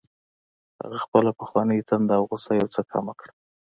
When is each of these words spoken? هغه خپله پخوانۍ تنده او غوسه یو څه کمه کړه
هغه 0.81 0.97
خپله 1.05 1.31
پخوانۍ 1.39 1.79
تنده 1.89 2.13
او 2.17 2.23
غوسه 2.29 2.51
یو 2.59 2.67
څه 2.75 2.81
کمه 2.91 3.13
کړه 3.19 3.31